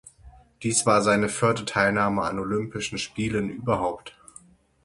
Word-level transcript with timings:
Dies 0.63 0.87
war 0.87 1.03
seine 1.03 1.29
vierte 1.29 1.63
Teilnahme 1.63 2.23
an 2.23 2.39
Olympischen 2.39 2.97
Spielen 2.97 3.51
überhaupt. 3.51 4.17